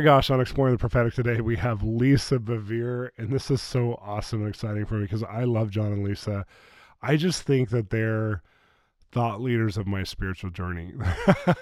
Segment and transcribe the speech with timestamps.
[0.00, 4.00] My gosh, on Exploring the Prophetic today, we have Lisa Bevere, and this is so
[4.00, 6.46] awesome and exciting for me because I love John and Lisa.
[7.02, 8.40] I just think that they're
[9.12, 10.94] thought leaders of my spiritual journey.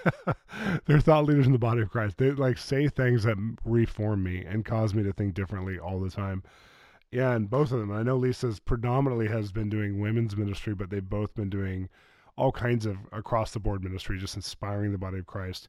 [0.85, 2.17] they're thought leaders in the body of Christ.
[2.17, 6.09] They like say things that reform me and cause me to think differently all the
[6.09, 6.41] time.
[7.11, 7.91] Yeah, and both of them.
[7.91, 11.89] I know Lisa's predominantly has been doing women's ministry, but they've both been doing
[12.37, 15.67] all kinds of across the board ministry, just inspiring the body of Christ.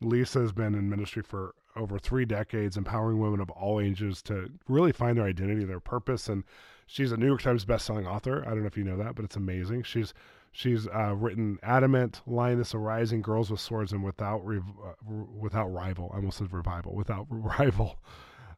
[0.00, 4.50] Lisa has been in ministry for over three decades, empowering women of all ages to
[4.68, 6.28] really find their identity, their purpose.
[6.28, 6.44] And
[6.86, 8.42] she's a New York Times bestselling author.
[8.46, 9.82] I don't know if you know that, but it's amazing.
[9.82, 10.14] She's
[10.52, 14.92] she's uh, written Adamant, Lioness Arising, Girls with Swords, and Without Rev- uh,
[15.38, 16.10] Without Rival.
[16.12, 16.94] I almost said revival.
[16.94, 17.98] Without rival.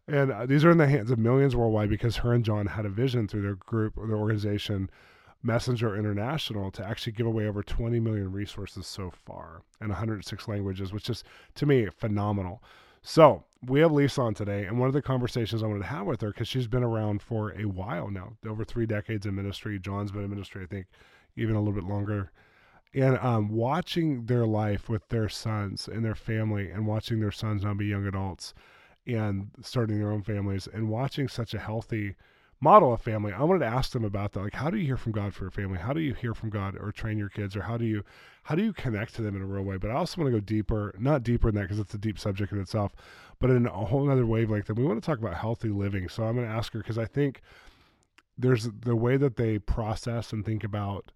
[0.06, 2.86] And uh, these are in the hands of millions worldwide because her and John had
[2.86, 4.90] a vision through their group or their organization
[5.42, 10.92] Messenger International to actually give away over 20 million resources so far in 106 languages,
[10.92, 11.22] which is
[11.54, 12.62] to me phenomenal.
[13.02, 16.06] So we have Lisa on today, and one of the conversations I wanted to have
[16.06, 19.78] with her because she's been around for a while now, over three decades in ministry.
[19.78, 20.86] John's been in ministry, I think,
[21.36, 22.32] even a little bit longer.
[22.94, 27.62] And um, watching their life with their sons and their family, and watching their sons
[27.62, 28.54] now be young adults
[29.06, 32.14] and starting their own families, and watching such a healthy
[32.60, 34.40] model a family, I wanted to ask them about that.
[34.40, 35.78] Like, how do you hear from God for your family?
[35.78, 38.04] How do you hear from God or train your kids, or how do you
[38.44, 39.76] how do you connect to them in a real way?
[39.76, 42.18] But I also want to go deeper, not deeper in that because it's a deep
[42.18, 42.94] subject in itself,
[43.38, 44.66] but in a whole other wavelength.
[44.66, 46.08] That we want to talk about healthy living.
[46.08, 47.42] So I'm going to ask her because I think
[48.36, 51.12] there's the way that they process and think about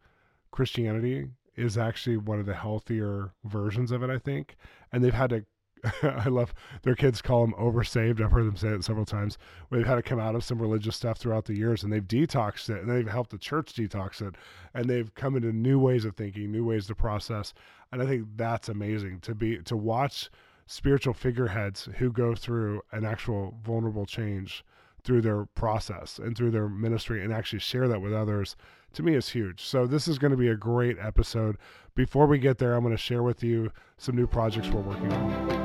[0.50, 4.10] Christianity is actually one of the healthier versions of it.
[4.10, 4.56] I think,
[4.92, 5.44] and they've had to
[6.02, 8.20] I love their kids call them oversaved.
[8.20, 9.36] I've heard them say it several times.
[9.70, 12.70] They've had to come out of some religious stuff throughout the years, and they've detoxed
[12.70, 14.36] it, and they've helped the church detox it,
[14.74, 17.52] and they've come into new ways of thinking, new ways to process.
[17.90, 20.30] And I think that's amazing to be to watch
[20.66, 24.64] spiritual figureheads who go through an actual vulnerable change
[25.02, 28.56] through their process and through their ministry, and actually share that with others.
[28.94, 29.64] To me, is huge.
[29.64, 31.56] So this is going to be a great episode.
[31.94, 35.12] Before we get there, I'm going to share with you some new projects we're working
[35.12, 35.61] on.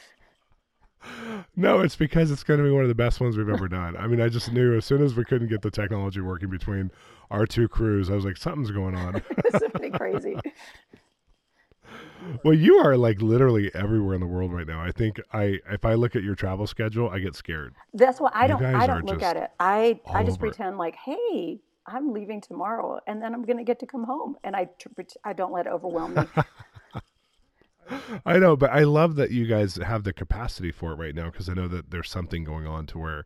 [1.57, 3.97] No, it's because it's going to be one of the best ones we've ever done.
[3.97, 6.91] I mean, I just knew as soon as we couldn't get the technology working between
[7.31, 9.23] our two crews, I was like, something's going on.
[9.73, 10.37] pretty crazy.
[12.45, 14.83] Well, you are like literally everywhere in the world right now.
[14.83, 17.75] I think I, if I look at your travel schedule, I get scared.
[17.95, 18.63] That's why I don't.
[18.63, 19.51] I don't look at it.
[19.59, 23.79] I I just pretend like, hey, I'm leaving tomorrow, and then I'm going to get
[23.81, 24.69] to come home, and I
[25.25, 26.23] I don't let it overwhelm me.
[28.27, 31.31] I know, but I love that you guys have the capacity for it right now
[31.31, 33.25] because I know that there's something going on to where,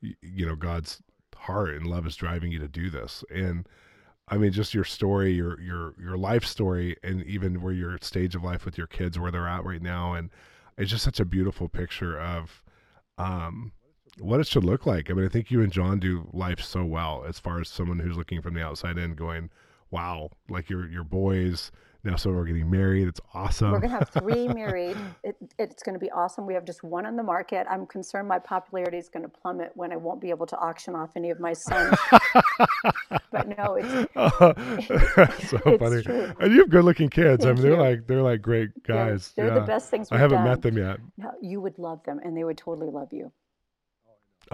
[0.00, 1.02] you know, God's
[1.36, 3.24] heart and love is driving you to do this.
[3.30, 3.68] And
[4.28, 8.34] I mean, just your story, your your your life story, and even where your stage
[8.34, 10.30] of life with your kids, where they're at right now, and
[10.78, 12.62] it's just such a beautiful picture of
[13.18, 13.72] um,
[14.18, 15.10] what it should look like.
[15.10, 17.98] I mean, I think you and John do life so well as far as someone
[17.98, 19.50] who's looking from the outside in, going,
[19.90, 21.70] "Wow!" Like your your boys
[22.04, 23.08] now so we're getting married.
[23.08, 23.72] It's awesome.
[23.72, 24.96] We're gonna have three married.
[25.22, 26.46] It, it's gonna be awesome.
[26.46, 27.66] We have just one on the market.
[27.70, 31.10] I'm concerned my popularity is gonna plummet when I won't be able to auction off
[31.16, 31.96] any of my sons.
[33.32, 34.52] but no, it's uh, so
[35.66, 36.02] it's funny.
[36.02, 36.32] True.
[36.40, 37.44] And you have good looking kids.
[37.44, 39.32] Thank I mean, they're like they're like great guys.
[39.36, 39.60] Yeah, they're yeah.
[39.60, 40.08] the best things.
[40.10, 40.48] I haven't done.
[40.48, 40.98] met them yet.
[41.16, 43.32] No, you would love them, and they would totally love you.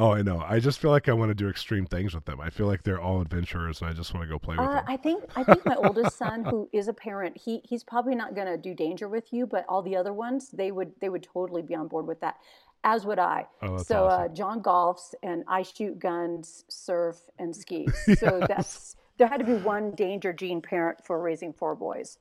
[0.01, 0.43] Oh, I know.
[0.49, 2.41] I just feel like I want to do extreme things with them.
[2.41, 4.77] I feel like they're all adventurers, and I just want to go play with Uh,
[4.77, 4.85] them.
[4.89, 8.35] I think I think my oldest son, who is a parent, he he's probably not
[8.35, 11.23] going to do danger with you, but all the other ones, they would they would
[11.23, 12.37] totally be on board with that,
[12.83, 13.47] as would I.
[13.61, 14.23] Oh, So awesome.
[14.23, 17.87] uh, John golfs, and I shoot guns, surf, and ski.
[18.17, 22.17] So that's there had to be one danger gene parent for raising four boys.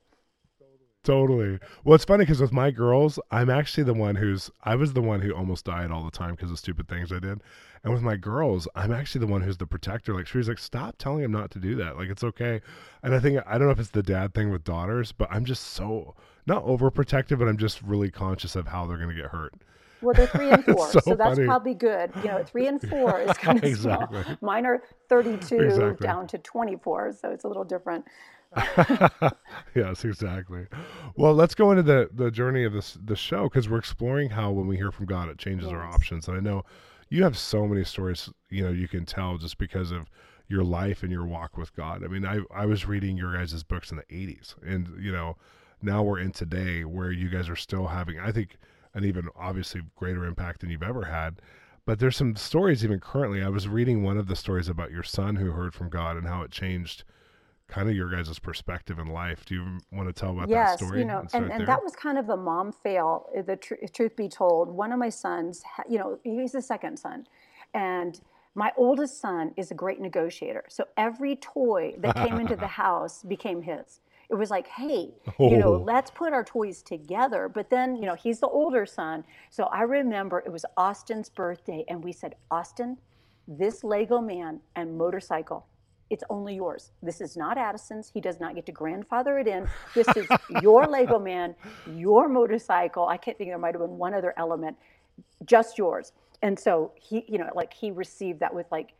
[1.02, 1.58] Totally.
[1.82, 5.00] Well, it's funny because with my girls, I'm actually the one who's I was the
[5.00, 7.40] one who almost died all the time because of stupid things I did,
[7.82, 10.12] and with my girls, I'm actually the one who's the protector.
[10.12, 11.96] Like she was like, "Stop telling him not to do that.
[11.96, 12.60] Like it's okay."
[13.02, 15.46] And I think I don't know if it's the dad thing with daughters, but I'm
[15.46, 16.14] just so
[16.46, 19.54] not overprotective, but I'm just really conscious of how they're going to get hurt.
[20.02, 21.46] Well, they're three and four, so so that's funny.
[21.46, 22.10] probably good.
[22.16, 24.22] You know, three and four is kind of Exactly.
[24.22, 24.36] small.
[24.42, 26.06] Mine are 32 Exactly.
[26.06, 28.04] down to 24, so it's a little different.
[29.74, 30.66] yes, exactly.
[31.16, 34.50] Well, let's go into the the journey of this the show because we're exploring how
[34.50, 36.26] when we hear from God, it changes our options.
[36.26, 36.64] And I know
[37.08, 40.10] you have so many stories, you know, you can tell just because of
[40.48, 42.02] your life and your walk with God.
[42.04, 45.36] I mean, I I was reading your guys' books in the '80s, and you know,
[45.80, 48.56] now we're in today where you guys are still having, I think,
[48.94, 51.40] an even obviously greater impact than you've ever had.
[51.86, 53.42] But there's some stories even currently.
[53.42, 56.26] I was reading one of the stories about your son who heard from God and
[56.26, 57.04] how it changed
[57.70, 59.44] kind of your guys' perspective in life.
[59.46, 61.00] Do you want to tell about that Yes, story?
[61.00, 63.28] you know, and and, and that was kind of a mom fail.
[63.36, 66.98] uh, The tr- truth be told, one of my sons, you know, he's the second
[66.98, 67.26] son,
[67.74, 68.20] and
[68.54, 70.64] my oldest son is a great negotiator.
[70.68, 74.00] So every toy that came into the house became his.
[74.28, 75.82] It was like, hey, you know, Oh.
[75.84, 77.48] let's put our toys together.
[77.48, 79.24] But then, you know, he's the older son.
[79.50, 82.98] So I remember it was Austin's birthday, and we said, Austin,
[83.48, 85.66] this Lego man and motorcycle,
[86.10, 86.90] it's only yours.
[87.02, 88.10] This is not Addison's.
[88.12, 89.68] He does not get to grandfather it in.
[89.94, 90.26] This is
[90.60, 91.54] your Lego man,
[91.94, 93.06] your motorcycle.
[93.06, 94.76] I can't think there might have been one other element,
[95.44, 96.12] just yours.
[96.42, 98.94] And so he, you know, like he received that with like,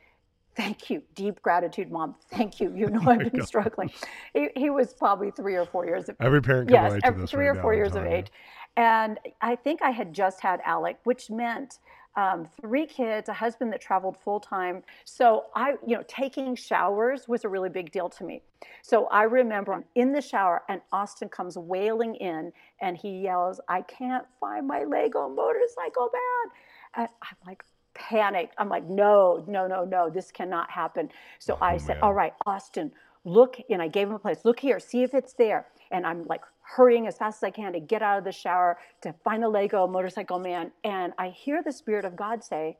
[0.56, 2.14] thank you, deep gratitude, mom.
[2.30, 2.72] Thank you.
[2.74, 3.48] You know, oh I've been God.
[3.48, 3.90] struggling.
[4.32, 6.26] He, he was probably three or four years of age.
[6.26, 8.28] Every parent can yes, relate to every, this three right or four years of age.
[8.76, 11.78] And I think I had just had Alec, which meant
[12.16, 14.82] um, three kids, a husband that traveled full time.
[15.04, 18.42] So I, you know, taking showers was a really big deal to me.
[18.82, 23.60] So I remember I'm in the shower and Austin comes wailing in and he yells,
[23.68, 26.52] I can't find my Lego motorcycle man.
[26.96, 27.62] And I'm like,
[27.94, 28.54] panicked.
[28.58, 31.10] I'm like, no, no, no, no, this cannot happen.
[31.38, 32.02] So I Oh, said, man.
[32.02, 32.92] all right, Austin,
[33.24, 34.38] look, and I gave him a place.
[34.44, 35.66] Look here, see if it's there.
[35.90, 36.42] And I'm like
[36.76, 39.48] hurrying as fast as I can to get out of the shower to find the
[39.48, 40.70] Lego motorcycle man.
[40.84, 42.78] And I hear the Spirit of God say,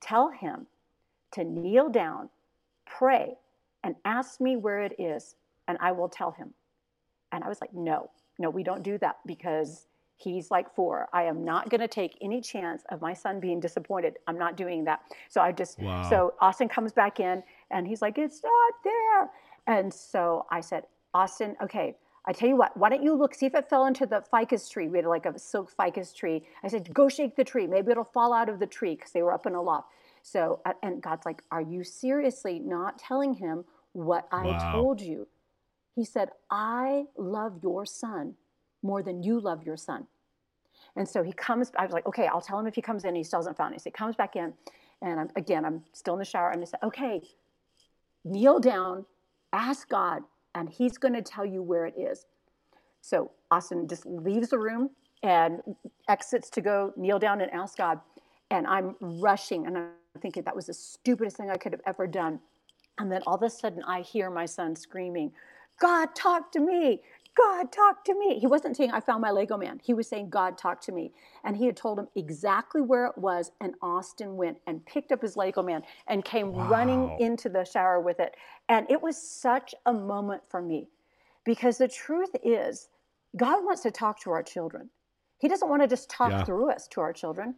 [0.00, 0.66] tell him
[1.32, 2.30] to kneel down,
[2.86, 3.36] pray,
[3.84, 5.36] and ask me where it is,
[5.68, 6.52] and I will tell him.
[7.30, 9.86] And I was like, no, no, we don't do that because
[10.16, 11.08] he's like four.
[11.12, 14.16] I am not going to take any chance of my son being disappointed.
[14.26, 15.00] I'm not doing that.
[15.28, 16.08] So I just, Wow.
[16.10, 19.30] so Austin comes back in and he's like, it's not there.
[19.68, 21.94] And so I said, Austin, okay,
[22.28, 24.68] I tell you what, why don't you look, see if it fell into the ficus
[24.68, 24.86] tree.
[24.86, 26.44] We had like a silk ficus tree.
[26.62, 27.66] I said, go shake the tree.
[27.66, 29.88] Maybe it'll fall out of the tree because they were up in a loft.
[30.22, 34.58] So, and God's like, are you seriously not telling him what I Wow.
[34.70, 35.26] told you?
[35.96, 38.34] He said, I love your son
[38.82, 40.06] more than you love your son.
[40.96, 43.14] And so he comes, I was like, okay, I'll tell him if he comes in,
[43.14, 43.80] he still hasn't found it.
[43.80, 44.52] So he comes back in,
[45.00, 47.22] and I'm, again, I'm still in the shower, and I said, okay,
[48.22, 49.06] kneel down,
[49.52, 50.22] ask God,
[50.58, 52.26] and he's going to tell you where it is.
[53.00, 54.90] So Austin just leaves the room
[55.22, 55.60] and
[56.08, 58.00] exits to go kneel down and ask God.
[58.50, 59.90] And I'm rushing, and I'm
[60.20, 62.40] thinking that was the stupidest thing I could have ever done.
[62.98, 65.32] And then all of a sudden, I hear my son screaming,
[65.80, 67.02] God, talk to me.
[67.38, 68.40] God, talk to me.
[68.40, 69.80] He wasn't saying, I found my Lego man.
[69.84, 71.12] He was saying, God, talk to me.
[71.44, 73.52] And he had told him exactly where it was.
[73.60, 78.00] And Austin went and picked up his Lego man and came running into the shower
[78.00, 78.34] with it.
[78.68, 80.88] And it was such a moment for me
[81.44, 82.88] because the truth is,
[83.36, 84.90] God wants to talk to our children.
[85.38, 86.44] He doesn't want to just talk Yeah.
[86.44, 87.54] through us to our children.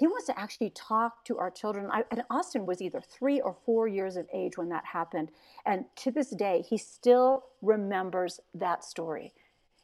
[0.00, 1.90] He wants to actually talk to our children.
[1.92, 5.30] I, and Austin was either three or four years of age when that happened.
[5.66, 9.34] And to this day, he still remembers that story.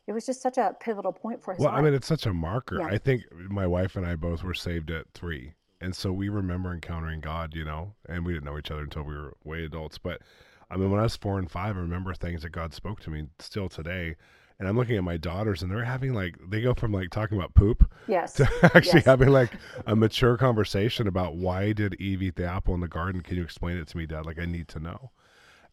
[0.07, 1.81] It was just such a pivotal point for his Well, life.
[1.81, 2.79] I mean, it's such a marker.
[2.79, 2.87] Yeah.
[2.87, 5.53] I think my wife and I both were saved at three.
[5.83, 9.03] And so we remember encountering God, you know, and we didn't know each other until
[9.03, 9.99] we were way adults.
[9.99, 10.23] But
[10.71, 13.11] I mean, when I was four and five, I remember things that God spoke to
[13.11, 14.17] me still today.
[14.59, 17.37] And I'm looking at my daughters, and they're having like, they go from like talking
[17.37, 18.33] about poop yes.
[18.35, 19.05] to actually Yes.
[19.05, 19.53] having like
[19.87, 23.21] a mature conversation about why did Eve eat the apple in the garden?
[23.21, 24.25] Can you explain it to me, Dad?
[24.25, 25.11] Like, I need to know.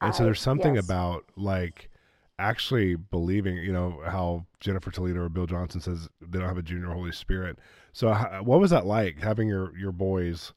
[0.01, 0.83] And so there's something yes.
[0.83, 1.89] about like
[2.39, 6.61] actually believing, you know, how Jennifer Toledo or Bill Johnson says they don't have a
[6.61, 7.57] junior Holy Spirit.
[7.93, 10.51] So, how, what was that like having your your boys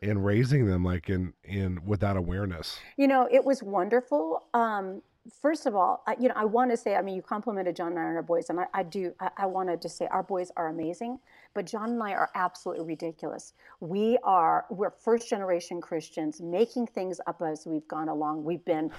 [0.00, 2.78] and raising them like in in with that awareness?
[2.96, 4.44] You know, it was wonderful.
[4.54, 5.02] Um,
[5.40, 7.88] first of all, I, you know, I want to say, I mean, you complimented John
[7.92, 9.12] and I and our boys, and I, I do.
[9.20, 11.18] I, I wanted to say our boys are amazing,
[11.54, 13.54] but John and I are absolutely ridiculous.
[13.80, 18.44] We are we're first generation Christians, making things up as we've gone along.
[18.44, 18.90] We've been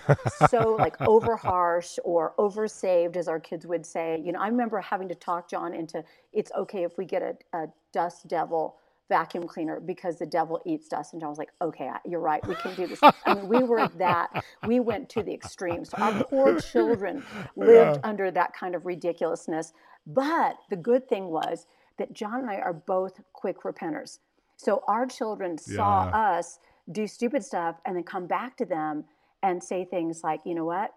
[0.49, 4.21] so like over harsh or over saved, as our kids would say.
[4.23, 6.03] You know, I remember having to talk John into
[6.33, 8.77] it's okay if we get a, a dust devil
[9.09, 11.13] vacuum cleaner because the devil eats dust.
[11.13, 12.45] And John was like, okay, you're right.
[12.47, 12.99] We can do this.
[13.01, 15.85] I mean, we were that, we went to the extreme.
[15.85, 17.23] So our poor children
[17.55, 18.09] lived yeah.
[18.09, 19.73] under that kind of ridiculousness.
[20.07, 24.19] But the good thing was that John and I are both quick repenters.
[24.57, 26.37] So our children saw yeah.
[26.37, 26.59] us
[26.91, 29.05] do stupid stuff and then come back to them
[29.43, 30.93] and say things like, you know what?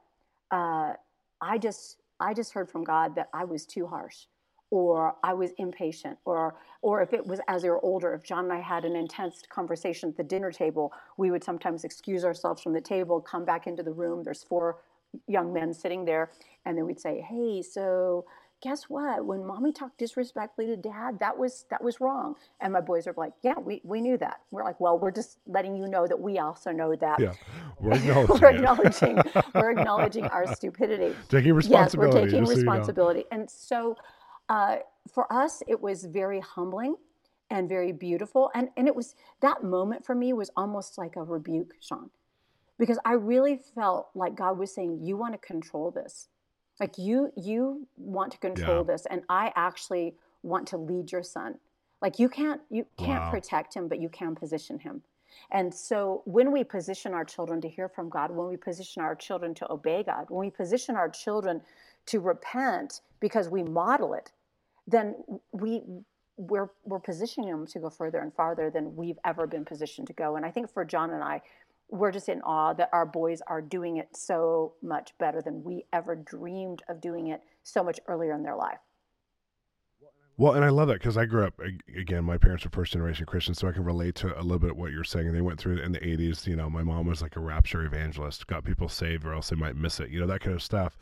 [0.51, 0.95] Uh,
[1.41, 4.27] I just, I just heard from God that I was too harsh
[4.71, 8.45] or I was impatient, or or if it was as they were older, if John
[8.45, 12.63] and I had an intense conversation at the dinner table, we would sometimes excuse ourselves
[12.63, 14.23] from the table, come back into the room.
[14.23, 14.79] There's four
[15.27, 16.31] young men sitting there,
[16.67, 18.27] and then we'd say, "Hey, so
[18.61, 19.25] guess what?
[19.25, 23.15] When mommy talked disrespectfully to dad, that was that was wrong." And my boys are
[23.17, 26.21] like, "Yeah, we, we knew that." We're like, "Well, we're just letting you know that
[26.21, 27.33] we also know that." Yeah,
[27.81, 28.41] we're acknowledging.
[28.41, 29.23] we're acknowledging.
[29.55, 31.17] we're acknowledging our stupidity.
[31.29, 32.17] Taking responsibility.
[32.17, 33.41] Yes, we're taking responsibility, you know.
[33.41, 33.97] and so
[34.49, 34.77] uh,
[35.13, 36.97] for us, it was very humbling
[37.51, 38.51] and very beautiful.
[38.55, 42.11] And, and it was that moment for me was almost like a rebuke, Shawn,
[42.79, 46.29] because I really felt like God was saying, You want to control this.
[46.81, 48.93] Like you, you want to control yeah.
[48.93, 51.57] this, and I actually want to lead your son.
[52.01, 53.31] Like you can't, you can't wow.
[53.31, 55.03] protect him, but you can position him.
[55.51, 59.15] And so when we position our children to hear from God, when we position our
[59.15, 61.61] children to obey God, when we position our children
[62.07, 64.31] to repent because we model it,
[64.89, 65.17] then
[65.53, 65.83] we
[66.37, 70.13] we're we're positioning them to go further and farther than we've ever been positioned to
[70.13, 70.37] go.
[70.37, 71.43] And I think for John and I,
[71.91, 75.85] we're just in awe that our boys are doing it so much better than we
[75.93, 78.79] ever dreamed of doing it so much earlier in their life.
[80.37, 81.61] Well, and I love that because I grew up
[81.97, 82.25] again.
[82.25, 84.93] My parents are first generation Christians, so I can relate to a little bit what
[84.93, 85.33] you're saying.
[85.33, 86.47] They went through it in the '80s.
[86.47, 89.57] You know, my mom was like a rapture evangelist, got people saved, or else they
[89.57, 90.11] might miss it.
[90.11, 90.97] You know, that kind of stuff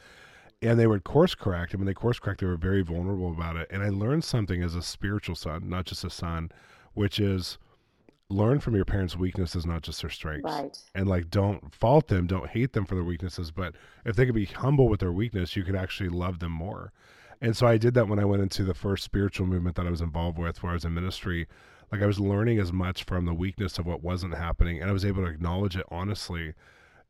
[0.62, 1.72] and they would course correct.
[1.72, 3.68] And when they course correct, they were very vulnerable about it.
[3.70, 6.50] And I learned something as a spiritual son, not just a son,
[6.94, 7.58] which is
[8.28, 10.44] learn from your parents' weaknesses, not just their strengths.
[10.44, 10.76] Right.
[10.94, 13.50] And like, don't fault them, don't hate them for their weaknesses.
[13.50, 16.92] But if they could be humble with their weakness, you could actually love them more.
[17.40, 19.90] And so I did that when I went into the first spiritual movement that I
[19.90, 21.46] was involved with, where I was in ministry.
[21.92, 24.92] Like I was learning as much from the weakness of what wasn't happening, and I
[24.92, 26.54] was able to acknowledge it honestly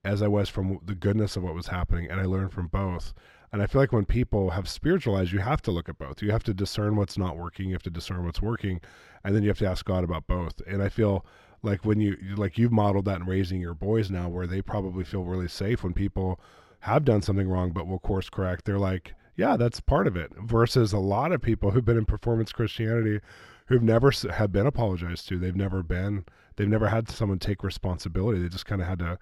[0.05, 2.11] as I was from the goodness of what was happening.
[2.11, 3.15] And I learned from both.
[3.57, 6.21] And I feel like when people have spiritualized, you have to look at both.
[6.21, 8.83] You have to discern what's not working, you have to discern what's working,
[9.25, 10.61] and then you have to ask God about both.
[10.67, 11.25] And I feel
[11.63, 15.05] like when you like you've modeled that in raising your boys now where they probably
[15.05, 16.39] feel really safe when people
[16.81, 18.67] have done something wrong but will course correct.
[18.67, 20.33] They're like, yeah, that's part of it.
[20.39, 23.21] Versus a lot of people who've been in performance Christianity
[23.69, 25.39] who've never have been apologized to.
[25.39, 28.39] They've never been they've never had someone take responsibility.
[28.39, 29.19] They just kind of had to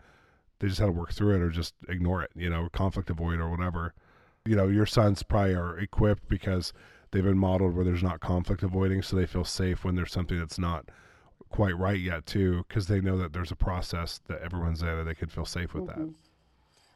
[0.59, 3.39] they just had to work through it or just ignore it, you know, conflict avoid
[3.39, 3.95] or whatever
[4.47, 6.73] you know your sons probably are equipped because
[7.11, 10.39] they've been modeled where there's not conflict avoiding so they feel safe when there's something
[10.39, 10.89] that's not
[11.49, 15.09] quite right yet too because they know that there's a process that everyone's in and
[15.09, 16.07] they can feel safe with mm-hmm.
[16.07, 16.15] that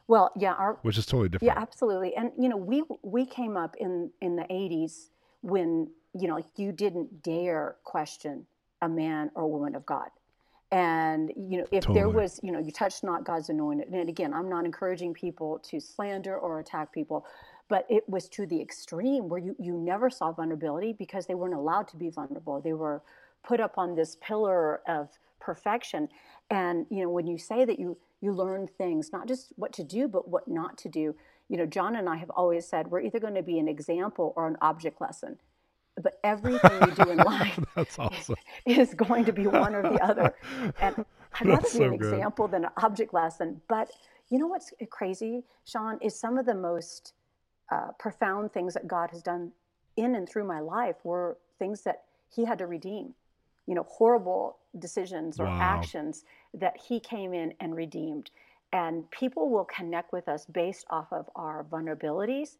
[0.07, 1.53] well yeah our which is totally different.
[1.55, 2.15] Yeah absolutely.
[2.15, 5.09] And you know we we came up in in the 80s
[5.41, 8.45] when you know you didn't dare question
[8.81, 10.09] a man or woman of god
[10.71, 11.99] and you know if totally.
[11.99, 15.57] there was you know you touched not god's anointed and again i'm not encouraging people
[15.59, 17.25] to slander or attack people
[17.69, 21.53] but it was to the extreme where you you never saw vulnerability because they weren't
[21.53, 22.59] allowed to be vulnerable.
[22.59, 23.01] They were
[23.47, 25.09] put up on this pillar of
[25.39, 26.09] perfection.
[26.49, 29.83] And you know when you say that you you learn things not just what to
[29.83, 31.15] do but what not to do
[31.47, 34.33] you know john and i have always said we're either going to be an example
[34.35, 35.37] or an object lesson
[36.01, 37.59] but everything you do in life
[37.97, 38.35] awesome.
[38.65, 40.33] is going to be one or the other.
[40.79, 42.13] And I'd rather be an good.
[42.13, 43.61] example than an object lesson.
[43.67, 43.91] But
[44.29, 47.13] you know what's crazy, Shawn, is some of the most
[47.71, 49.51] uh, profound things that God has done
[49.97, 52.03] in and through my life were things that
[52.33, 53.13] He had to redeem.
[53.67, 55.59] You know, horrible decisions or wow.
[55.59, 58.31] actions that He came in and redeemed.
[58.71, 62.57] And people will connect with us based off of our vulnerabilities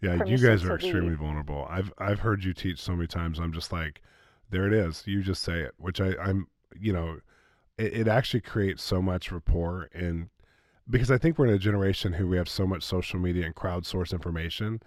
[0.00, 1.66] yeah, you guys are extremely vulnerable.
[1.68, 3.38] I've I've heard you teach so many times.
[3.38, 4.00] I'm just like,
[4.50, 5.02] there it is.
[5.06, 7.20] You just say it, which I I'm you know,
[7.78, 10.28] it, it actually creates so much rapport and
[10.88, 13.54] because I think we're in a generation who we have so much social media and
[13.54, 14.80] crowdsource information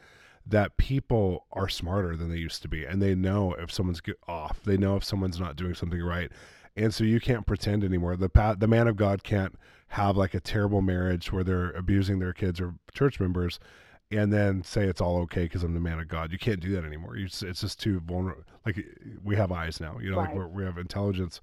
[0.45, 4.61] that people are smarter than they used to be and they know if someone's off
[4.63, 6.31] they know if someone's not doing something right
[6.75, 8.15] and so you can't pretend anymore.
[8.15, 9.55] The pa- the man of God can't
[9.89, 13.59] have like a terrible marriage where they're abusing their kids or church members,
[14.13, 16.31] and then say it's all okay because I'm the man of God.
[16.31, 17.15] You can't do that anymore.
[17.17, 18.43] You, it's just too vulnerable.
[18.65, 18.85] Like
[19.23, 20.27] we have eyes now, you know, Right.
[20.29, 21.41] like we're, we have intelligence,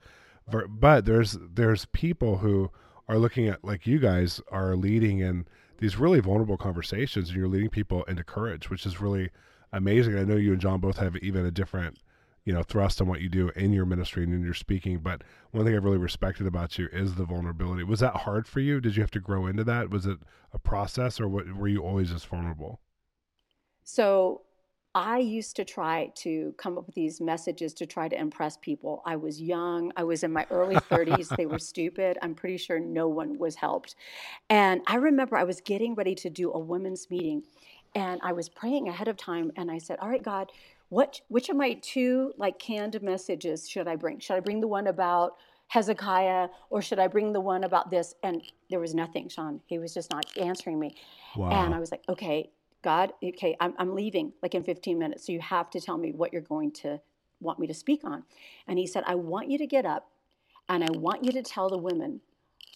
[0.68, 2.70] but there's there's people who
[3.08, 5.46] are looking at like you guys are leading in
[5.78, 9.30] these really vulnerable conversations, and you're leading people into courage, which is really
[9.72, 10.18] amazing.
[10.18, 11.98] I know you and John both have even a different
[12.44, 15.22] you know thrust on what you do in your ministry and in your speaking but
[15.52, 18.80] one thing i've really respected about you is the vulnerability was that hard for you
[18.80, 20.18] did you have to grow into that was it
[20.52, 22.80] a process or what, were you always just vulnerable
[23.84, 24.42] So
[24.94, 29.02] I used to try to come up with these messages to try to impress people.
[29.06, 31.36] I was young, I was in my early 30s.
[31.36, 32.18] They were stupid.
[32.22, 33.94] I'm pretty sure no one was helped.
[34.48, 37.44] And I remember I was getting ready to do a women's meeting
[37.94, 40.50] and I was praying ahead of time and I said, "All right, God,
[40.90, 44.18] what which of my two like canned messages should I bring?
[44.20, 45.36] Should I bring the one about
[45.68, 49.60] Hezekiah or should I bring the one about this?" And there was nothing, Shawn.
[49.66, 50.94] He was just not answering me.
[51.52, 52.50] And I was like, okay,
[52.82, 55.26] God, okay, I'm, I'm leaving like in 15 minutes.
[55.26, 57.00] So you have to tell me what you're going to
[57.40, 58.24] want me to speak on.
[58.66, 60.08] And he said, I want you to get up
[60.68, 62.20] and I want you to tell the women,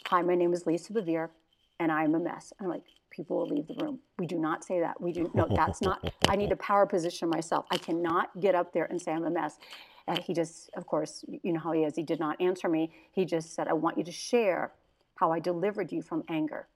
[0.06, 1.30] hi, my name is Lisa Bevere
[1.78, 2.52] and I'm a mess.
[2.58, 3.98] And I'm like, people will leave the room.
[4.18, 5.00] We do not say that.
[5.00, 7.66] We do, no, that's not, I need to power position myself.
[7.70, 9.58] I cannot get up there and say I'm a mess.
[10.06, 11.96] And he just, of course, you know how he is.
[11.96, 12.92] He did not answer me.
[13.12, 14.72] He just said, I want you to share
[15.16, 16.68] how I delivered you from anger.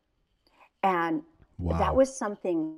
[0.82, 1.22] And
[1.58, 2.76] wow that was something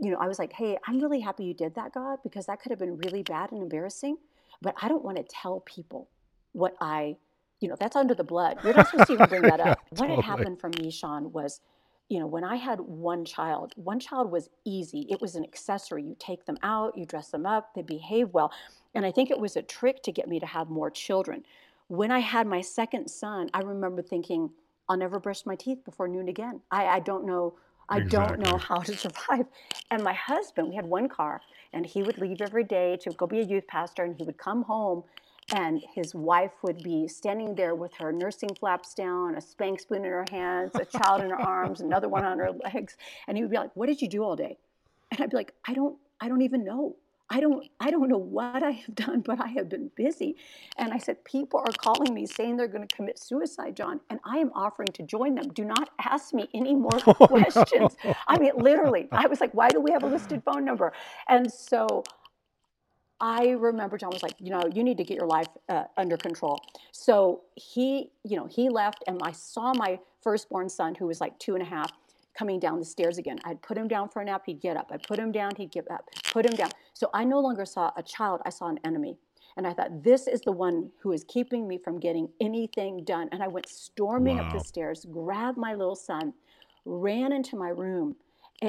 [0.00, 2.60] you know i was like hey i'm really happy you did that god because that
[2.60, 4.16] could have been really bad and embarrassing
[4.62, 6.08] but i don't want to tell people
[6.52, 7.16] what i
[7.60, 10.06] you know that's under the blood you're not supposed to even bring that up what
[10.06, 10.16] Totally.
[10.16, 11.60] had happened for me shawn was
[12.08, 16.02] you know when i had one child one child was easy it was an accessory
[16.02, 18.52] you take them out you dress them up they behave well
[18.94, 21.44] and i think it was a trick to get me to have more children.
[21.88, 24.50] When i had my second son i remember thinking
[24.88, 26.60] i'll never brush my teeth before noon again.
[26.70, 27.54] I, I don't know
[27.88, 29.46] I don't know how to survive.
[29.90, 31.40] And my husband, we had one car,
[31.72, 34.36] and he would leave every day to go be a youth pastor, and he would
[34.36, 35.04] come home,
[35.52, 40.04] and his wife would be standing there with her nursing flaps down, a spank spoon
[40.04, 43.42] in her hands, a child in her arms, another one on her legs, and he
[43.42, 44.58] would be like, "What did you do all day?"
[45.10, 46.96] And I'd be like, "I don't, I don't even know.
[47.30, 50.36] I don't, I don't know what I have done, but I have been busy."
[50.76, 54.20] And I said, "People are calling me saying they're going to commit suicide, John, and
[54.24, 55.48] I am offering to join them.
[55.48, 59.70] Do not ask me any more oh, questions." I mean, literally, I was like, "Why
[59.70, 60.92] do we have a listed phone number?"
[61.26, 62.04] And so
[63.20, 66.16] I remember John was like, you know, you need to get your life uh, under
[66.16, 66.60] control.
[66.92, 71.38] So he, you know, he left, and I saw my firstborn son, who was like
[71.38, 71.90] two and a half,
[72.38, 73.38] coming down the stairs again.
[73.44, 74.90] I'd put him down for a nap, he'd get up.
[74.92, 76.08] I'd put him down, he'd get up.
[76.32, 76.70] Put him down.
[76.94, 79.16] So I no longer saw a child, I saw an enemy.
[79.56, 83.28] And I thought, this is the one who is keeping me from getting anything done.
[83.32, 86.32] And I went storming up the stairs, grabbed my little son,
[86.84, 88.14] ran into my room,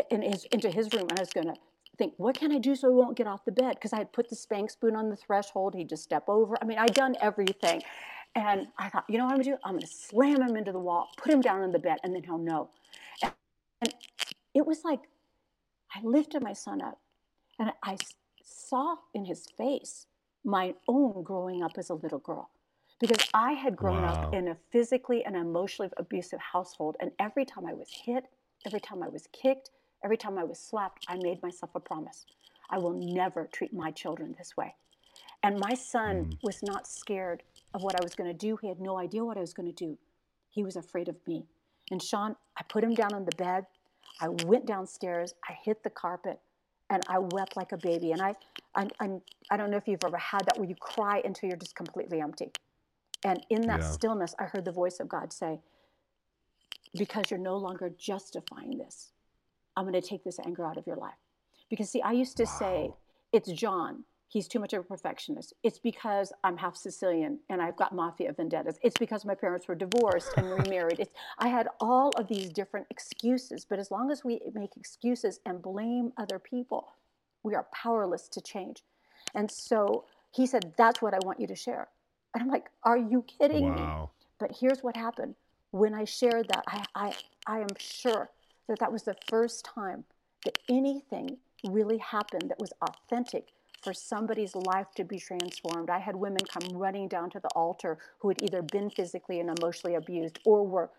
[0.10, 1.06] and his, into his room.
[1.12, 1.54] And I was going to
[2.00, 3.76] think, what can I do so he won't get off the bed?
[3.76, 5.76] Because I had put the spank spoon on the threshold.
[5.76, 6.58] He'd just step over.
[6.62, 7.84] I mean, I'd done everything.
[8.36, 9.58] And I thought, you know what I'm going to do?
[9.66, 12.16] I'm going to slam him into the wall, put him down on the bed, and
[12.16, 12.72] then he'll know.
[13.24, 13.34] And,
[13.84, 13.96] and
[14.56, 15.02] it was like
[15.96, 17.00] I lifted my son up
[17.60, 17.98] and I
[18.44, 20.08] saw in his face
[20.46, 22.52] my own growing up as a little girl.
[23.00, 24.14] Because I had grown Wow.
[24.14, 26.98] up in a physically and emotionally abusive household.
[27.02, 28.26] And every time I was hit,
[28.66, 29.72] every time I was kicked,
[30.04, 32.26] every time I was slapped, I made myself a promise.
[32.70, 34.76] I will never treat my children this way.
[35.44, 36.32] And my son hmm.
[36.44, 38.58] was not scared of what I was going to do.
[38.62, 39.98] He had no idea what I was going to do.
[40.50, 41.46] He was afraid of me.
[41.92, 43.66] And Shawn, I put him down on the bed.
[44.22, 45.34] I went downstairs.
[45.48, 46.40] I hit the carpet,
[46.90, 48.12] and I wept like a baby.
[48.12, 48.36] And I,
[48.76, 49.10] I, I,
[49.50, 52.20] I don't know if you've ever had that where you cry until you're just completely
[52.22, 52.52] empty.
[53.24, 53.92] And in that Yeah.
[53.92, 55.60] stillness, I heard the voice of God say,
[56.94, 59.12] "Because you're no longer justifying this,
[59.80, 61.18] I'm going to take this anger out of your life."
[61.70, 62.92] Because see, I used to say,
[63.32, 65.56] "It's John." He's too much of a perfectionist.
[65.64, 68.78] It's because I'm half Sicilian and I've got mafia vendettas.
[68.84, 71.00] It's because my parents were divorced and remarried.
[71.00, 73.66] It's, I had all of these different excuses.
[73.66, 76.94] But as long as we make excuses and blame other people,
[77.42, 78.84] we are powerless to change.
[79.34, 81.88] And so he said, That's what I want you to share.
[82.36, 83.82] And I'm like, Are you kidding me?
[84.40, 85.34] But here's what happened.
[85.72, 87.14] When I shared that, I, I,
[87.48, 88.30] I am sure
[88.70, 90.06] that that was the first time
[90.46, 93.48] that anything really happened that was authentic
[93.84, 95.90] for somebody's life to be transformed.
[95.90, 99.50] I had women come running down to the altar who had either been physically and
[99.58, 100.90] emotionally abused or were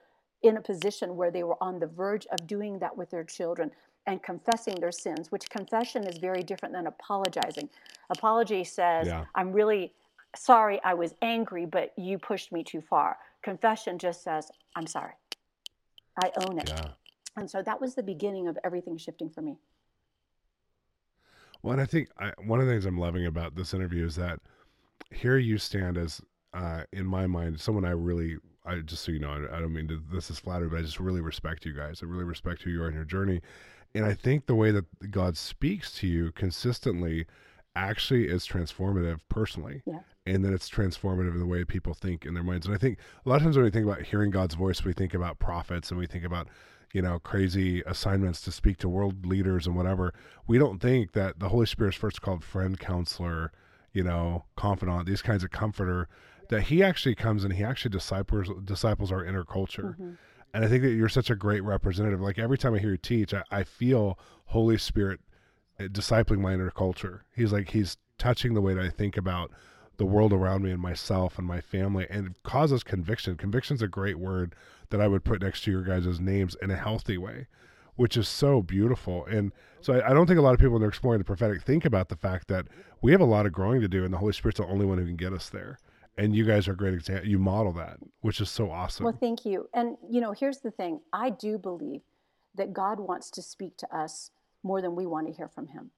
[0.42, 3.70] in a position where they were on the verge of doing that with their children
[4.06, 7.68] and confessing their sins, which confession is very different than apologizing.
[8.08, 9.24] Apology says, Yeah.
[9.34, 9.92] I'm really
[10.34, 13.18] sorry, I was angry, but you pushed me too far.
[13.42, 15.12] Confession just says, I'm sorry.
[16.22, 16.68] I own it.
[16.68, 16.88] Yeah.
[17.36, 19.56] And so that was the beginning of everything shifting for me.
[21.62, 24.16] Well, and I think I, one of the things I'm loving about this interview is
[24.16, 24.40] that
[25.10, 26.20] here you stand as,
[26.54, 29.72] uh, in my mind, someone I really, I just so you know, I, I don't
[29.72, 32.00] mean to, this is flattery, but I just really respect you guys.
[32.02, 33.40] I really respect who you are in your journey.
[33.94, 37.26] And I think the way that God speaks to you consistently
[37.76, 39.82] actually is transformative personally.
[39.86, 40.00] Yeah.
[40.26, 42.66] And then it's transformative in the way people think in their minds.
[42.66, 44.92] And I think a lot of times when we think about hearing God's voice, we
[44.92, 46.48] think about prophets and we think about,
[46.92, 50.12] you know, crazy assignments to speak to world leaders and whatever.
[50.46, 53.52] We don't think that the Holy Spirit is first called friend, counselor,
[53.92, 56.08] you know, confidant, these kinds of comforter,
[56.48, 59.96] that he actually comes and he actually disciples disciples our inner culture.
[59.98, 60.12] Mm-hmm.
[60.52, 62.20] And I think that you're such a great representative.
[62.20, 65.20] Like every time I hear you teach, I, I feel Holy Spirit
[65.78, 67.24] uh, discipling my inner culture.
[67.34, 69.52] He's like he's touching the way that I think about
[70.00, 73.36] the world around me and myself and my family and causes conviction.
[73.36, 74.54] Conviction's a great word
[74.88, 77.48] that I would put next to your guys' names in a healthy way,
[77.96, 79.26] which is so beautiful.
[79.26, 81.60] And so I, I don't think a lot of people when they're exploring the prophetic
[81.60, 82.66] think about the fact that
[83.02, 84.96] we have a lot of growing to do and the Holy Spirit's the only one
[84.96, 85.78] who can get us there.
[86.16, 87.28] And you guys are a great example.
[87.28, 89.04] You model that, which is so awesome.
[89.04, 89.68] Well, thank you.
[89.74, 92.00] And, you know, here's the thing I do believe
[92.54, 94.30] that God wants to speak to us
[94.62, 95.90] more than we want to hear from Him.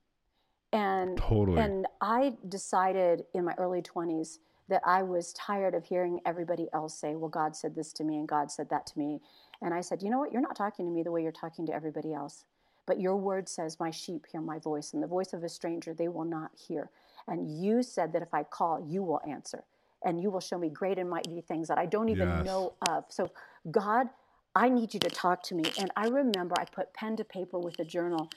[0.72, 1.60] And, Totally.
[1.60, 6.98] and I decided in my early 20s that I was tired of hearing everybody else
[6.98, 9.20] say, well, God said this to me and God said that to me.
[9.60, 10.32] And I said, you know what?
[10.32, 12.44] You're not talking to me the way you're talking to everybody else.
[12.86, 15.94] But your word says, My sheep hear my voice, and the voice of a stranger
[15.94, 16.90] they will not hear.
[17.28, 19.64] And you said that if I call, you will answer,
[20.04, 22.44] and you will show me great and mighty things that I don't even Yes.
[22.44, 23.04] know of.
[23.08, 23.30] So,
[23.70, 24.08] God,
[24.54, 25.64] I need you to talk to me.
[25.78, 28.28] And I remember I put pen to paper with a journal,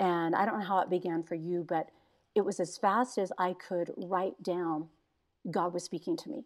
[0.00, 1.90] and I don't know how it began for you, but
[2.34, 4.88] it was as fast as I could write down
[5.50, 6.44] God was speaking to me.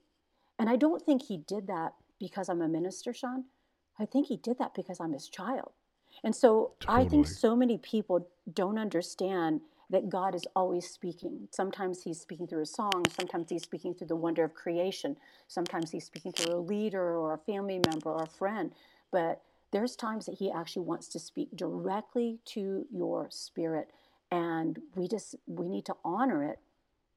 [0.58, 3.44] And I don't think He did that because I'm a minister, Shawn.
[3.98, 5.72] I think He did that because I'm His child.
[6.22, 11.48] And so I think so many people don't understand that God is always speaking.
[11.50, 15.16] Sometimes He's speaking through a song, sometimes He's speaking through the wonder of creation,
[15.48, 18.72] sometimes He's speaking through a leader or a family member or a friend.
[19.12, 19.42] But
[19.74, 23.90] there's times that He actually wants to speak directly to your spirit.
[24.30, 26.60] And we just, we need to honor it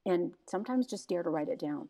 [0.04, 1.88] and sometimes just dare to write it down.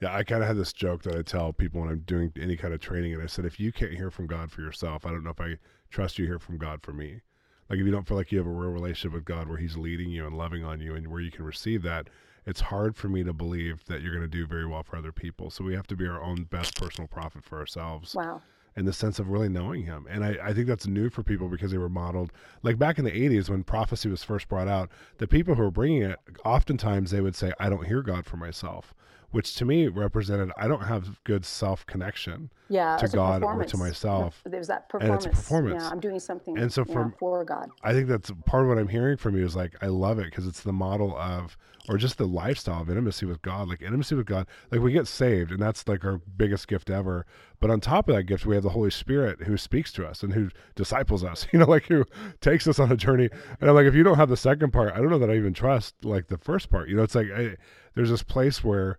[0.00, 2.56] Yeah, I kind of had this joke that I tell people when I'm doing any
[2.56, 5.10] kind of training, and I said, if you can't hear from God for yourself, I
[5.10, 5.56] don't know if I
[5.90, 7.20] trust you hear from God for me.
[7.68, 9.76] Like if you don't feel like you have a real relationship with God where He's
[9.76, 12.08] leading you and loving on you, and where you can receive that,
[12.46, 15.12] it's hard for me to believe that you're going to do very well for other
[15.12, 15.50] people.
[15.50, 18.42] So we have to be our own best personal prophet for ourselves Wow.
[18.78, 20.06] In the sense of really knowing him.
[20.08, 23.04] And I, I think that's new for people because they were modeled like back in
[23.04, 24.88] the 80s when prophecy was first brought out,
[25.18, 28.36] the people who were bringing it, oftentimes they would say, I don't hear God for
[28.36, 28.94] myself,
[29.30, 32.50] which to me represented, I don't have good self connection.
[32.70, 34.42] Yeah, To God or to myself.
[34.44, 35.24] There's that performance.
[35.24, 35.38] And performance.
[35.38, 35.82] it's a performance.
[35.82, 36.58] Yeah, I'm doing something.
[36.58, 37.70] And so from- for God.
[37.82, 40.26] I think that's part of what I'm hearing from you is like, I love it
[40.26, 41.56] because it's the model of,
[41.88, 43.68] or just the lifestyle of intimacy with God.
[43.68, 47.24] Like intimacy with God, like we get saved and that's like our biggest gift ever.
[47.60, 50.22] But on top of that gift, we have the Holy Spirit who speaks to us
[50.22, 52.04] and who disciples us, you know, like who
[52.42, 53.30] takes us on a journey.
[53.60, 55.36] And I'm like, if you don't have the second part, I don't know that I
[55.36, 56.90] even trust like the first part.
[56.90, 57.56] You know, it's like I,
[57.94, 58.98] there's this place where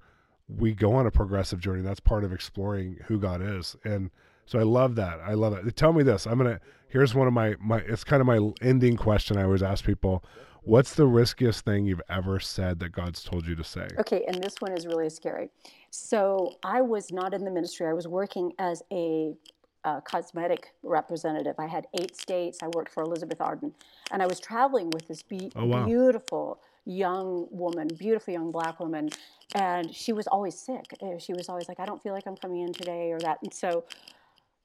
[0.57, 1.81] we go on a progressive journey.
[1.81, 3.75] That's part of exploring who God is.
[3.83, 4.09] And
[4.45, 5.19] so I love that.
[5.19, 5.75] I love it.
[5.75, 6.25] Tell me this.
[6.25, 6.59] I'm gonna.
[6.88, 7.77] Here's one of my my.
[7.79, 9.38] It's kind of my ending question.
[9.38, 10.23] I always ask people,
[10.63, 14.41] "What's the riskiest thing you've ever said that God's told you to say?" Okay, and
[14.43, 15.51] this one is really scary.
[15.91, 17.85] So I was not in the ministry.
[17.85, 19.35] I was working as a
[19.83, 21.55] uh, cosmetic representative.
[21.59, 22.59] I had eight states.
[22.63, 23.73] I worked for Elizabeth Arden,
[24.12, 25.85] and I was traveling with this be- Oh, wow.
[25.85, 26.59] beautiful
[26.89, 29.10] young woman, beautiful young black woman,
[29.56, 30.86] and she was always sick.
[31.02, 33.39] Uh, She was always like, "I don't feel like I'm coming in today," or that.
[33.43, 33.86] And so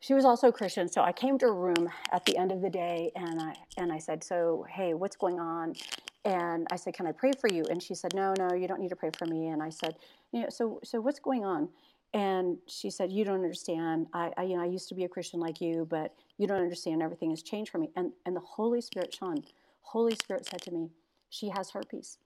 [0.01, 0.89] she was also Christian.
[0.89, 3.93] So I came to her room at the end of the day, and I and
[3.93, 5.75] I said, "So hey, what's going on?"
[6.25, 8.81] And I said, "Can I pray for you?" And she said, "No, no, you don't
[8.81, 9.97] need to pray for me." And I said,
[10.33, 11.69] "You know, so so what's going on?"
[12.15, 14.07] And she said, "You don't understand.
[14.15, 16.61] I, I you know I used to be a Christian like you, but you don't
[16.63, 17.03] understand.
[17.03, 19.45] Everything has changed for me." And and the Holy Spirit, Shawn,
[19.83, 20.91] Holy Spirit said to me,
[21.35, 22.19] "She has herpes,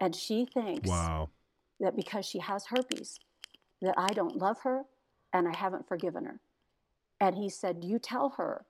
[0.00, 1.28] and she thinks Wow.
[1.78, 3.18] that because she has herpes,
[3.82, 4.86] that I don't love her
[5.32, 6.40] and I haven't forgiven her."
[7.20, 8.64] And he said, "You tell her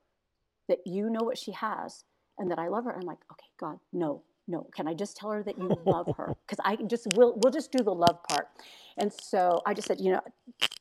[0.67, 2.05] that you know what she has
[2.37, 4.65] and that I love her." I'm like, "Okay, God, no, no.
[4.75, 6.35] Can I just tell her that you love her?
[6.47, 7.35] Because I just will.
[7.37, 8.49] We'll just do the love part."
[8.97, 10.21] And so I just said, "You know,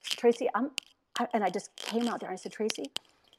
[0.01, 0.71] Tracy, I'm,"
[1.19, 2.29] I, and I just came out there.
[2.29, 2.91] and I said, "Tracy,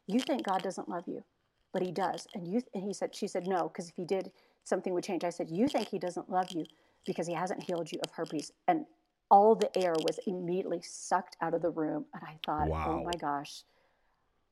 [0.06, 1.24] you think God doesn't love you,
[1.72, 4.30] but He does." And you, and he said, "She said no, because if He did,
[4.64, 6.64] something would change." I said, "You think He doesn't love you."
[7.06, 8.52] because he hasn't healed you of herpes.
[8.68, 8.84] And
[9.30, 12.04] all the air was immediately sucked out of the room.
[12.12, 13.64] And I thought, oh my gosh,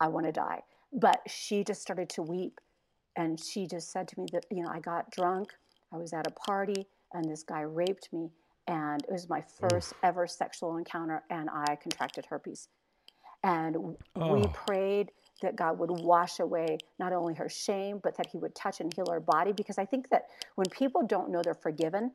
[0.00, 0.62] I want to die.
[0.90, 2.58] But she just started to weep.
[3.16, 5.52] And she just said to me that, you know, I got drunk.
[5.92, 8.30] I was at a party and this guy raped me.
[8.66, 11.22] And it was my first ever sexual encounter.
[11.28, 12.68] And I contracted herpes.
[13.44, 14.52] And w- we Oh.
[14.54, 18.80] prayed that God would wash away not only her shame, but that He would touch
[18.80, 19.52] and heal her body.
[19.52, 22.12] Because I think that when people don't know they're forgiven,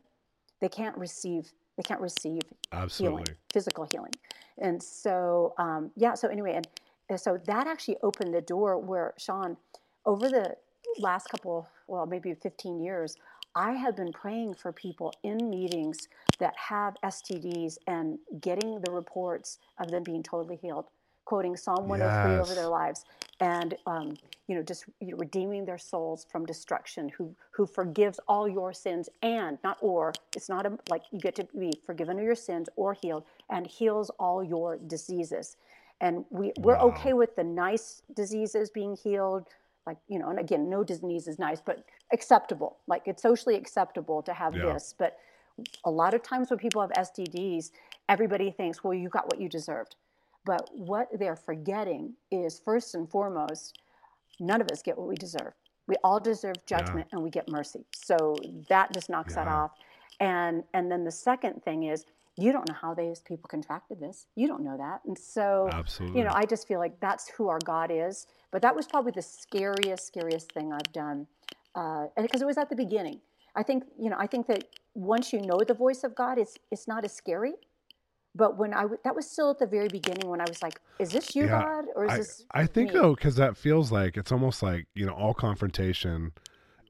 [0.59, 3.33] they can't receive they can't receive healing, Absolutely.
[3.51, 4.11] physical healing.
[4.59, 6.13] And so, um, yeah.
[6.13, 6.67] So anyway, and,
[7.09, 9.57] and so that actually opened the door where Shawn,
[10.05, 10.55] over the
[10.99, 13.17] last couple, well, maybe 15 years,
[13.55, 16.07] I have been praying for people in meetings
[16.39, 20.85] that have STDs and getting the reports of them being totally healed,
[21.33, 23.05] quoting Psalm 103 over their lives,
[23.39, 24.15] and um,
[24.47, 27.09] you know, just you know, redeeming their souls from destruction.
[27.17, 30.13] Who who forgives all your sins and not or.
[30.35, 33.65] It's not a, like you get to be forgiven of your sins or healed, and
[33.65, 35.57] heals all your diseases.
[36.01, 36.89] And we we're Wow.
[36.89, 39.47] okay with the nice diseases being healed,
[39.87, 42.77] like you know, and again, no disease is nice, but acceptable.
[42.87, 44.73] Like it's socially acceptable to have Yeah.
[44.73, 45.17] this, but
[45.83, 47.71] a lot of times when people have STDs,
[48.07, 49.95] everybody thinks, well, you got what you deserved.
[50.45, 53.79] But what they're forgetting is first and foremost,
[54.39, 55.53] none of us get what we deserve.
[55.87, 57.85] We all deserve judgment and we get mercy.
[57.93, 58.35] So
[58.69, 59.71] that just knocks that off.
[60.19, 64.25] And and then the second thing is you don't know how these people contracted this.
[64.35, 65.01] You don't know that.
[65.05, 66.19] And so Absolutely.
[66.19, 68.27] you know, I just feel like that's who our God is.
[68.51, 71.27] But that was probably the scariest, scariest thing I've done,
[71.75, 73.19] uh, and because it was at the beginning.
[73.55, 76.55] I think you know, I think that once you know the voice of God, it's
[76.71, 77.53] it's not as scary.
[78.35, 80.79] But when I w- that was still at the very beginning when I was like,
[80.99, 82.93] "Is this you, Yeah, God, or is I, this?" I think me?
[82.93, 86.33] though, because that feels like it's almost like you know all confrontation,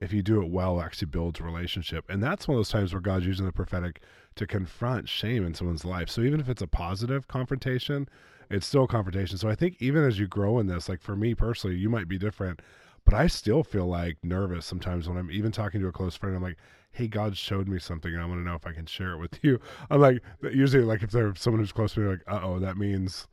[0.02, 3.02] if you do it well, actually builds relationship, and that's one of those times where
[3.02, 4.02] God's using the prophetic
[4.36, 6.10] to confront shame in someone's life.
[6.10, 8.08] So even if it's a positive confrontation,
[8.50, 9.38] it's still a confrontation.
[9.38, 12.08] So I think even as you grow in this, like for me personally, you might
[12.08, 12.62] be different,
[13.06, 16.36] but I still feel like nervous sometimes when I'm even talking to a close friend.
[16.36, 16.58] I'm like,
[16.92, 19.18] hey, God showed me something, and I want to know if I can share it
[19.18, 19.60] with you.
[19.90, 22.78] I'm like, usually like if there's someone who's close to me, like, uh oh, that
[22.78, 23.28] means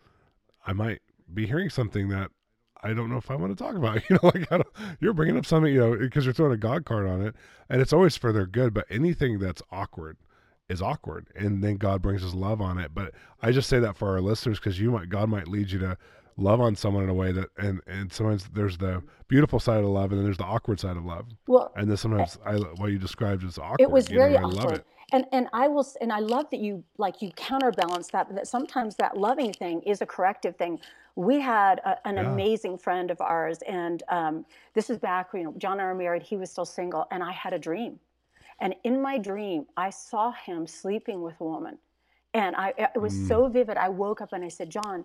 [0.67, 1.01] I might
[1.33, 2.31] be hearing something that
[2.83, 4.03] I don't know if I want to talk about.
[4.11, 4.67] You know, like
[5.01, 7.35] you're bringing up something, you know, because you're throwing a God card on it,
[7.69, 8.75] and it's always for their good.
[8.75, 10.17] But anything that's awkward
[10.69, 12.93] is awkward, and then God brings His love on it.
[12.95, 15.79] But I just say that for our listeners because you might God might lead you
[15.81, 15.99] to
[16.41, 19.91] love on someone in a way that, and and sometimes there's the beautiful side of
[19.91, 22.91] love, and then there's the awkward side of love, Well, and then sometimes I what
[22.91, 23.81] you described as awkward.
[23.81, 24.87] it was you know, very I love awkward it.
[25.13, 28.97] and and i will and i love that you like you counterbalance that that sometimes
[28.97, 30.79] that loving thing is a corrective thing
[31.17, 32.33] we had a, an Yeah.
[32.33, 35.95] amazing friend of ours and um, this is back you know john and i were
[35.95, 37.99] married he was still single and i had a dream
[38.61, 41.79] and in my dream i saw him sleeping with a woman
[42.35, 43.29] and i it was Mm.
[43.29, 45.05] so vivid i woke up and i said john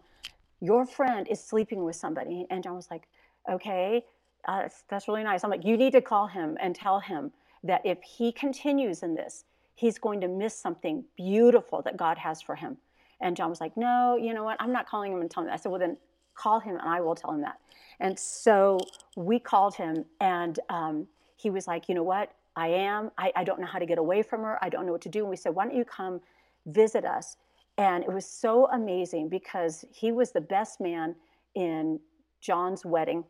[0.61, 3.07] your friend is sleeping with somebody and john was like
[3.49, 4.03] okay
[4.47, 5.43] uh, that's, that's really nice.
[5.43, 7.31] I'm like you need to call him and tell him
[7.63, 12.41] that if he continues in this he's going to miss something beautiful that god has
[12.41, 12.77] for him.
[13.21, 14.57] And john was like no you know what?
[14.59, 15.51] I'm not calling him and telling him.
[15.51, 15.59] That.
[15.59, 15.97] i said well then
[16.35, 17.59] call him and i will tell him that.
[17.99, 18.79] And so
[19.15, 22.31] we called him and um, he was like you know what?
[22.55, 24.63] I am I, I don't know how to get away from her.
[24.63, 25.19] I don't know what to do.
[25.19, 26.21] And we said why don't you come
[26.67, 27.37] visit us
[27.77, 31.15] and it was so amazing because he was the best man
[31.55, 31.99] in
[32.41, 33.23] john's wedding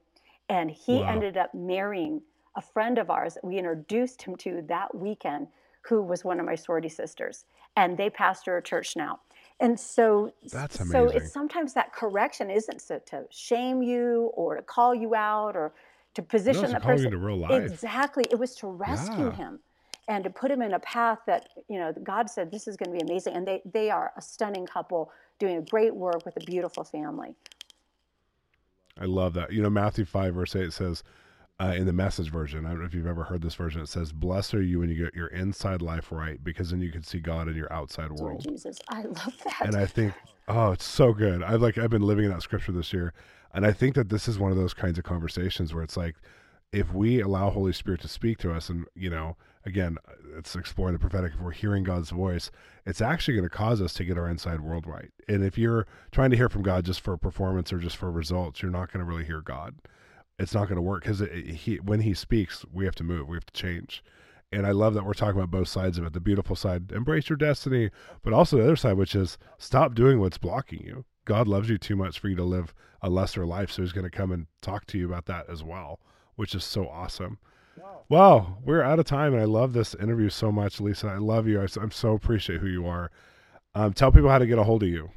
[0.50, 1.06] and he Wow.
[1.06, 2.22] ended up marrying
[2.56, 5.48] a friend of ours that we introduced him to that weekend
[5.84, 9.20] who was one of my sorority sisters and they pastor a church now
[9.60, 10.90] and so That's amazing.
[10.92, 15.56] so it's sometimes that correction isn't so to shame you or to call you out
[15.56, 15.74] or
[16.14, 17.74] to No, position that calling person into real life.
[17.74, 19.32] exactly it was to rescue Yeah.
[19.32, 19.60] him
[20.08, 22.92] and to put him in a path that you know god said this is going
[22.92, 26.36] to be amazing and they they are a stunning couple doing a great work with
[26.38, 27.36] a beautiful family
[29.00, 29.52] I love that.
[29.52, 31.04] You know, Matthew 5, verse 8 says,
[31.60, 33.88] uh, in the message version, I don't know if you've ever heard this version, it
[33.88, 37.02] says, Blessed are you when you get your inside life right, because then you can
[37.04, 38.42] see God in your outside dear world.
[38.42, 40.14] jesus i love that And I think,
[40.50, 41.44] oh, it's so good.
[41.44, 43.14] I've like, I've been living in that scripture this year.
[43.54, 46.16] And I think that this is one of those kinds of conversations where it's like,
[46.74, 50.56] if we allow Holy Spirit to speak to us, and, you know, again, uh, it's
[50.56, 52.52] exploring the prophetic, if we're hearing God's voice,
[52.86, 55.12] it's actually going to cause us to get our inside world right.
[55.28, 58.62] And if you're trying to hear from God just for performance or just for results,
[58.62, 59.76] you're not going to really hear God.
[60.38, 63.38] It's not going to work because he, when he speaks, we have to move, we
[63.38, 64.04] have to change.
[64.52, 67.30] And I love that we're talking about both sides of it the beautiful side, embrace
[67.30, 67.90] your destiny,
[68.22, 71.06] but also the other side, which is stop doing what's blocking you.
[71.26, 73.72] God loves you too much for you to live a lesser life.
[73.72, 76.00] So he's going to come and talk to you about that as well,
[76.36, 77.40] which is so awesome.
[78.08, 81.08] Well, we're out of time, and I love this interview so much, Lisa.
[81.08, 81.60] I love you.
[81.60, 83.10] I, am so appreciate who you are.
[83.74, 85.10] Um, tell people how to get a hold of you.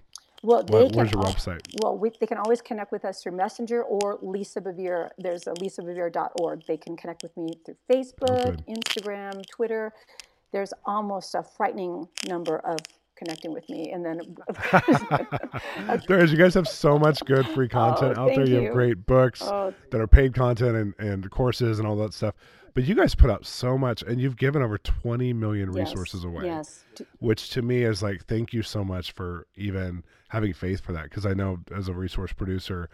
[0.43, 1.61] Well, they what, where's your al- website?
[1.83, 5.11] Well, we, they can always connect with us through Messenger or Lisa Bevere.
[5.19, 6.65] There's a lisabevere.org.
[6.67, 9.93] They can connect with me through Facebook, Instagram, Twitter.
[10.53, 12.79] There's almost a frightening number of
[13.19, 13.91] connecting with me.
[13.93, 14.21] And then
[16.07, 16.33] there is.
[16.39, 18.47] You guys have so much good free oh, content Oh, out there.
[18.47, 18.63] You you.
[18.65, 19.75] have great books Oh.
[19.91, 22.35] that are paid content and, and courses and all that stuff.
[22.75, 26.25] But you guys put out so much, and you've given over 20 million yes, resources
[26.25, 26.45] away.
[26.45, 26.85] Yes.
[27.19, 31.05] Which to me is like thank you so much for even having faith for that
[31.05, 32.89] because i know as a resource producer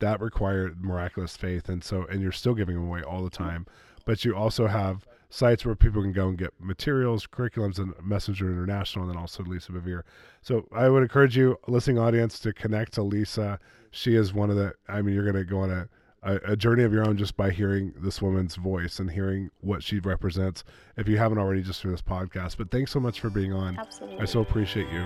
[0.00, 3.38] that required miraculous faith and so and you're still giving them away all the mm.
[3.38, 3.66] time
[4.04, 8.50] but you also have sites where people can go and get materials curriculums and messenger
[8.50, 10.02] international and then also lisa bevere.
[10.42, 13.58] So i would encourage you listening audience to connect to lisa.
[13.90, 15.88] She is one of the i mean you're going to go on a
[16.22, 19.82] a, a journey of your own just by hearing this woman's voice and hearing what
[19.82, 20.64] she represents
[20.96, 23.78] if you haven't already just through this podcast but thanks so much for being on
[23.78, 24.20] Absolutely.
[24.20, 25.04] I so appreciate you.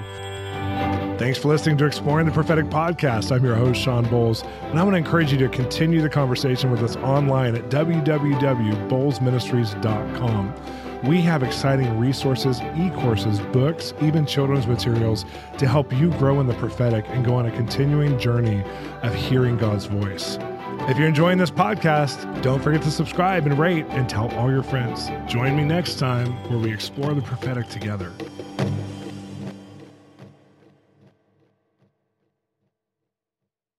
[1.18, 3.30] Thanks for listening to Exploring the Prophetic Podcast.
[3.30, 6.70] I'm your host, Shawn Bolz, and I want to encourage you to continue the conversation
[6.70, 10.54] with us online at www.bolzministries.com.
[11.04, 15.24] We have exciting resources, e courses, books, even children's materials
[15.58, 18.62] to help you grow in the prophetic and go on a continuing journey
[19.02, 20.38] of hearing God's voice.
[20.88, 24.62] If you're enjoying this podcast, don't forget to subscribe and rate and tell all your
[24.62, 25.08] friends.
[25.26, 28.12] Join me next time where we explore the prophetic together.